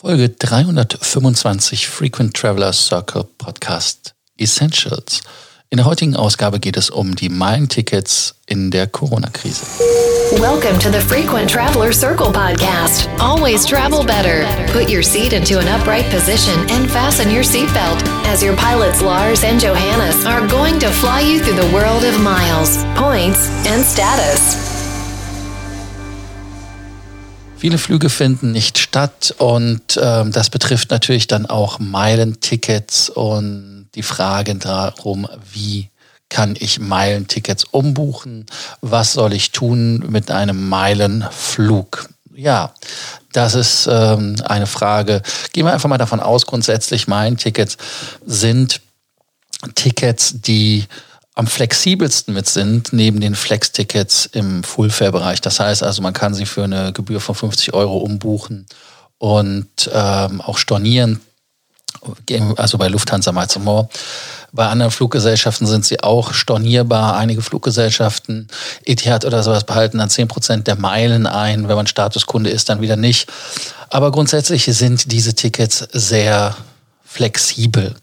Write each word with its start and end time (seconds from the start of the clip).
Folge 0.00 0.30
325 0.38 1.86
Frequent 1.86 2.32
Traveler 2.32 2.72
Circle 2.72 3.24
Podcast 3.36 4.14
Essentials. 4.38 5.20
In 5.68 5.76
der 5.76 5.84
heutigen 5.84 6.16
Ausgabe 6.16 6.58
geht 6.58 6.78
es 6.78 6.88
um 6.88 7.14
die 7.14 7.28
Meilentickets 7.28 8.34
in 8.46 8.70
der 8.70 8.86
Corona-Krise. 8.86 9.60
Welcome 10.40 10.78
to 10.78 10.90
the 10.90 11.02
Frequent 11.02 11.50
Traveler 11.50 11.92
Circle 11.92 12.32
podcast. 12.32 13.10
Always 13.18 13.66
travel 13.66 14.02
better. 14.02 14.46
Put 14.72 14.88
your 14.88 15.02
seat 15.02 15.34
into 15.34 15.58
an 15.58 15.68
upright 15.68 16.08
position 16.08 16.58
and 16.70 16.90
fasten 16.90 17.30
your 17.30 17.44
seatbelt 17.44 18.02
as 18.24 18.42
your 18.42 18.56
pilots 18.56 19.02
Lars 19.02 19.44
and 19.44 19.60
Johannes 19.60 20.24
are 20.24 20.48
going 20.48 20.78
to 20.78 20.88
fly 20.88 21.20
you 21.20 21.40
through 21.40 21.60
the 21.60 21.70
world 21.74 22.04
of 22.04 22.18
miles, 22.22 22.82
points, 22.96 23.50
and 23.66 23.84
status. 23.84 24.69
Viele 27.60 27.76
Flüge 27.76 28.08
finden 28.08 28.52
nicht 28.52 28.78
statt 28.78 29.34
und 29.36 30.00
ähm, 30.00 30.32
das 30.32 30.48
betrifft 30.48 30.90
natürlich 30.90 31.26
dann 31.26 31.44
auch 31.44 31.78
Meilentickets 31.78 33.10
und 33.10 33.90
die 33.94 34.02
Frage 34.02 34.54
darum, 34.54 35.28
wie 35.52 35.90
kann 36.30 36.56
ich 36.58 36.80
Meilentickets 36.80 37.64
umbuchen? 37.64 38.46
Was 38.80 39.12
soll 39.12 39.34
ich 39.34 39.52
tun 39.52 39.98
mit 40.08 40.30
einem 40.30 40.70
Meilenflug? 40.70 42.08
Ja, 42.34 42.72
das 43.34 43.54
ist 43.54 43.86
ähm, 43.92 44.36
eine 44.42 44.66
Frage. 44.66 45.20
Gehen 45.52 45.66
wir 45.66 45.74
einfach 45.74 45.90
mal 45.90 45.98
davon 45.98 46.20
aus, 46.20 46.46
grundsätzlich 46.46 47.08
Meilentickets 47.08 47.76
sind 48.24 48.80
Tickets, 49.74 50.32
die 50.40 50.86
am 51.40 51.46
flexibelsten 51.46 52.34
mit 52.34 52.46
sind, 52.46 52.92
neben 52.92 53.18
den 53.18 53.34
Flex-Tickets 53.34 54.26
im 54.26 54.62
Full-Fare-Bereich. 54.62 55.40
Das 55.40 55.58
heißt 55.58 55.82
also, 55.82 56.02
man 56.02 56.12
kann 56.12 56.34
sie 56.34 56.44
für 56.44 56.64
eine 56.64 56.92
Gebühr 56.92 57.18
von 57.18 57.34
50 57.34 57.72
Euro 57.72 57.96
umbuchen 57.96 58.66
und 59.16 59.90
ähm, 59.90 60.42
auch 60.42 60.58
stornieren. 60.58 61.22
Also 62.56 62.76
bei 62.76 62.88
Lufthansa 62.88 63.32
mal 63.32 63.48
zum 63.48 63.64
More. 63.64 63.88
Bei 64.52 64.66
anderen 64.66 64.92
Fluggesellschaften 64.92 65.66
sind 65.66 65.86
sie 65.86 66.02
auch 66.02 66.34
stornierbar. 66.34 67.16
Einige 67.16 67.40
Fluggesellschaften, 67.40 68.48
Etihad 68.84 69.24
oder 69.24 69.42
sowas, 69.42 69.64
behalten 69.64 69.96
dann 69.96 70.10
10% 70.10 70.64
der 70.64 70.76
Meilen 70.76 71.26
ein. 71.26 71.68
Wenn 71.68 71.76
man 71.76 71.86
Statuskunde 71.86 72.50
ist, 72.50 72.68
dann 72.68 72.82
wieder 72.82 72.96
nicht. 72.96 73.30
Aber 73.88 74.12
grundsätzlich 74.12 74.64
sind 74.64 75.10
diese 75.10 75.34
Tickets 75.34 75.88
sehr 75.92 76.54
flexibel. 77.10 77.96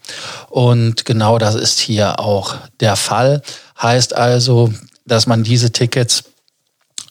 Und 0.50 1.06
genau 1.06 1.38
das 1.38 1.56
ist 1.56 1.80
hier 1.80 2.20
auch 2.20 2.56
der 2.82 2.98
Fall. 2.98 3.42
Heißt 3.82 4.14
also, 4.14 4.74
dass 5.06 5.28
man 5.28 5.44
diese 5.44 5.72
Tickets 5.72 6.26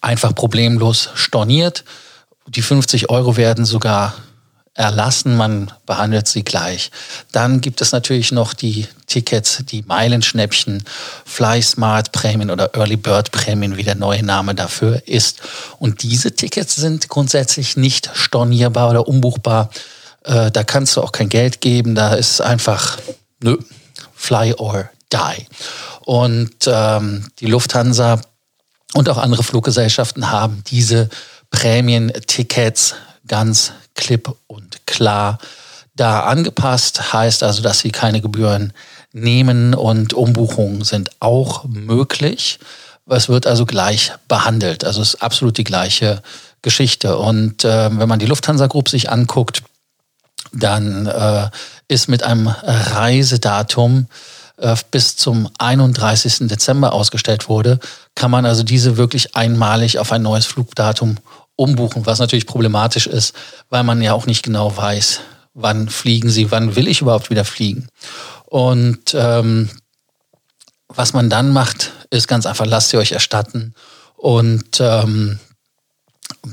einfach 0.02 0.34
problemlos 0.34 1.08
storniert. 1.14 1.84
Die 2.47 2.61
50 2.61 3.08
Euro 3.08 3.39
werden 3.39 3.64
sogar 3.64 4.14
erlassen, 4.74 5.39
man 5.39 5.72
behandelt 5.86 6.28
sie 6.28 6.44
gleich. 6.44 6.91
Dann 7.33 7.62
gibt 7.62 7.80
es 7.80 7.92
natürlich 7.92 8.30
noch 8.30 8.52
die 8.52 8.86
Tickets, 9.06 9.62
die 9.64 9.83
Meilenschnäppchen, 9.83 10.84
Fly 11.24 11.62
Smart 11.62 12.12
Prämien 12.12 12.50
oder 12.50 12.74
Early 12.74 12.98
Bird 12.98 13.33
Prämien, 13.33 13.78
wie 13.78 13.84
der 13.84 13.94
neue 13.94 14.22
Name 14.22 14.55
dafür 14.55 15.02
ist. 15.06 15.41
Und 15.78 16.02
diese 16.02 16.36
Tickets 16.36 16.77
sind 16.77 17.08
grundsätzlich 17.08 17.78
nicht 17.78 18.11
stornierbar 18.12 18.91
oder 18.91 19.08
umbuchbar 19.08 19.70
äh, 20.27 20.51
da 20.51 20.65
kannst 20.65 20.97
du 20.97 21.03
auch 21.03 21.13
kein 21.13 21.29
Geld 21.29 21.61
geben, 21.61 21.95
da 21.95 22.15
ist 22.15 22.41
einfach, 22.41 22.99
nö, 23.43 23.57
fly 24.15 24.55
or 24.55 24.91
die. 25.13 25.47
Und 26.05 26.55
ähm, 26.67 27.29
die 27.39 27.47
Lufthansa 27.47 28.21
und 28.95 29.09
auch 29.09 29.19
andere 29.19 29.43
Fluggesellschaften 29.43 30.31
haben 30.31 30.63
diese 30.67 31.09
Prämientickets 31.51 32.95
ganz 33.27 33.73
klipp 33.95 34.35
und 34.47 34.87
klar 34.87 35.39
da 35.95 36.21
angepasst. 36.21 37.13
Heißt 37.13 37.43
also, 37.43 37.63
dass 37.63 37.81
sie 37.81 37.91
keine 37.91 38.21
Gebühren 38.21 38.73
nehmen 39.13 39.75
und 39.75 40.13
Umbuchungen 40.13 40.83
sind 40.83 41.11
auch 41.21 41.65
möglich. 41.65 42.59
Es 43.09 43.29
wird 43.29 43.47
also 43.47 43.65
gleich 43.65 44.13
behandelt. 44.29 44.85
Also 44.85 45.01
es 45.01 45.15
ist 45.15 45.23
absolut 45.23 45.57
die 45.59 45.65
gleiche 45.65 46.23
Geschichte. 46.63 47.17
Und 47.17 47.65
äh, 47.65 47.97
wenn 47.98 48.09
man 48.09 48.19
die 48.19 48.27
Lufthansa 48.27 48.67
Group 48.67 48.89
sich 48.89 49.11
anguckt, 49.11 49.63
dann 50.52 51.07
äh, 51.07 51.48
ist 51.89 52.08
mit 52.08 52.23
einem 52.23 52.48
Reisedatum 52.48 54.07
äh, 54.58 54.77
bis 54.90 55.17
zum 55.17 55.51
31. 55.58 56.48
Dezember 56.48 56.92
ausgestellt 56.92 57.48
wurde, 57.48 57.79
kann 58.14 58.30
man 58.30 58.46
also 58.46 58.62
diese 58.62 58.96
wirklich 58.96 59.36
einmalig 59.36 59.98
auf 59.98 60.12
ein 60.12 60.23
neues 60.23 60.46
Flugdatum 60.46 61.17
umbuchen, 61.56 62.06
was 62.06 62.18
natürlich 62.18 62.46
problematisch 62.46 63.06
ist, 63.06 63.35
weil 63.70 63.83
man 63.83 64.02
ja 64.02 64.12
auch 64.12 64.27
nicht 64.27 64.42
genau 64.42 64.77
weiß, 64.77 65.20
wann 65.55 65.89
fliegen 65.89 66.30
sie, 66.30 66.51
wann 66.51 66.77
will 66.77 66.89
ich 66.89 67.01
überhaupt 67.01 67.30
wieder 67.30 67.45
fliegen. 67.45 67.89
Und 68.45 69.14
ähm, 69.14 69.70
was 70.89 71.12
man 71.12 71.29
dann 71.29 71.52
macht, 71.52 71.92
ist 72.11 72.29
ganz 72.29 72.46
einfach, 72.46 72.67
lasst 72.67 72.90
sie 72.90 72.98
euch 72.98 73.12
erstatten 73.12 73.74
und 74.17 74.80
ähm, 74.80 75.39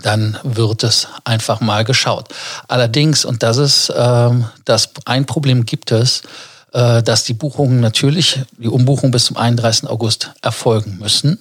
dann 0.01 0.37
wird 0.43 0.83
es 0.83 1.07
einfach 1.23 1.59
mal 1.59 1.83
geschaut. 1.83 2.29
Allerdings, 2.67 3.25
und 3.25 3.43
das 3.43 3.57
ist 3.57 3.93
ähm, 3.95 4.45
das 4.65 4.89
ein 5.05 5.25
Problem 5.25 5.65
gibt 5.65 5.91
es, 5.91 6.23
äh, 6.71 7.03
dass 7.03 7.23
die 7.23 7.33
Buchungen 7.33 7.79
natürlich, 7.79 8.41
die 8.57 8.67
Umbuchung 8.67 9.11
bis 9.11 9.25
zum 9.25 9.37
31. 9.37 9.89
August 9.89 10.31
erfolgen 10.41 10.97
müssen, 10.99 11.39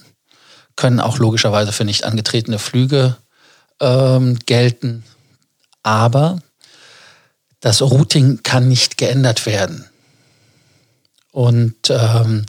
können 0.77 1.01
auch 1.01 1.19
logischerweise 1.19 1.73
für 1.73 1.85
nicht 1.85 2.05
angetretene 2.05 2.59
Flüge 2.59 3.17
ähm, 3.81 4.39
gelten. 4.47 5.05
Aber 5.83 6.39
das 7.61 7.81
Routing 7.81 8.43
kann 8.43 8.69
nicht 8.69 8.99
geändert 8.99 9.47
werden. 9.47 9.87
Und 11.31 11.89
ähm, 11.89 12.45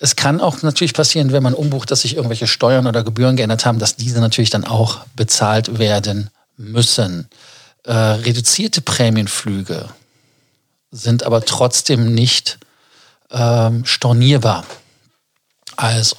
es 0.00 0.16
kann 0.16 0.40
auch 0.40 0.62
natürlich 0.62 0.92
passieren, 0.92 1.32
wenn 1.32 1.42
man 1.42 1.54
umbucht, 1.54 1.90
dass 1.90 2.00
sich 2.00 2.16
irgendwelche 2.16 2.46
Steuern 2.46 2.86
oder 2.86 3.04
Gebühren 3.04 3.36
geändert 3.36 3.64
haben, 3.64 3.78
dass 3.78 3.96
diese 3.96 4.20
natürlich 4.20 4.50
dann 4.50 4.64
auch 4.64 5.00
bezahlt 5.14 5.78
werden 5.78 6.30
müssen. 6.56 7.28
Äh, 7.84 7.92
reduzierte 7.92 8.80
Prämienflüge 8.80 9.88
sind 10.90 11.22
aber 11.22 11.44
trotzdem 11.44 12.14
nicht 12.14 12.58
ähm, 13.30 13.84
stornierbar. 13.84 14.64
Also, 15.76 16.16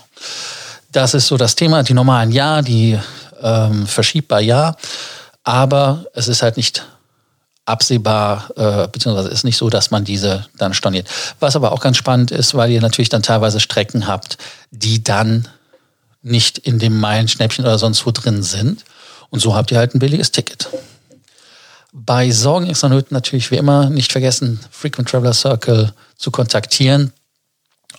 das 0.91 1.13
ist 1.13 1.27
so 1.27 1.37
das 1.37 1.55
Thema. 1.55 1.83
Die 1.83 1.93
normalen 1.93 2.31
ja, 2.31 2.61
die 2.61 2.99
ähm, 3.41 3.87
verschiebbar 3.87 4.41
ja, 4.41 4.75
aber 5.43 6.05
es 6.13 6.27
ist 6.27 6.41
halt 6.41 6.57
nicht 6.57 6.85
absehbar, 7.65 8.51
äh, 8.55 8.87
beziehungsweise 8.87 9.29
ist 9.29 9.43
nicht 9.43 9.57
so, 9.57 9.69
dass 9.69 9.91
man 9.91 10.05
diese 10.05 10.45
dann 10.57 10.73
storniert. 10.73 11.09
Was 11.39 11.55
aber 11.55 11.71
auch 11.71 11.81
ganz 11.81 11.97
spannend 11.97 12.31
ist, 12.31 12.53
weil 12.53 12.71
ihr 12.71 12.81
natürlich 12.81 13.09
dann 13.09 13.23
teilweise 13.23 13.59
Strecken 13.59 14.07
habt, 14.07 14.37
die 14.71 15.03
dann 15.03 15.47
nicht 16.21 16.57
in 16.57 16.79
dem 16.79 16.99
Meilenschnäppchen 16.99 17.65
oder 17.65 17.77
sonst 17.77 18.05
wo 18.05 18.11
drin 18.11 18.43
sind. 18.43 18.85
Und 19.29 19.39
so 19.39 19.55
habt 19.55 19.71
ihr 19.71 19.77
halt 19.77 19.95
ein 19.95 19.99
billiges 19.99 20.31
Ticket. 20.31 20.69
Bei 21.91 22.29
Sorgen 22.31 22.67
extra 22.67 22.89
Nöten 22.89 23.13
natürlich 23.13 23.51
wie 23.51 23.57
immer 23.57 23.89
nicht 23.89 24.11
vergessen, 24.11 24.59
Frequent 24.69 25.09
Traveler 25.09 25.33
Circle 25.33 25.93
zu 26.17 26.31
kontaktieren. 26.31 27.13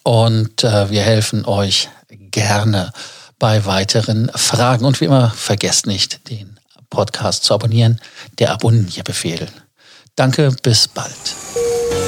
Und 0.03 0.63
äh, 0.65 0.91
wir 0.91 1.03
helfen 1.03 1.45
euch 1.47 1.89
gerne 2.09 2.93
bei 3.39 3.65
weiteren 3.65 4.31
Fragen. 4.35 4.85
Und 4.85 5.01
wie 5.01 5.07
immer, 5.07 5.31
vergesst 5.31 5.87
nicht 5.87 6.29
den 6.29 6.56
Podcast 6.91 7.45
zu 7.45 7.55
abonnieren, 7.55 8.01
der 8.39 8.53
Abonnierbefehl. 8.53 9.49
Danke, 10.17 10.51
bis 10.63 10.89
bald. 10.89 11.13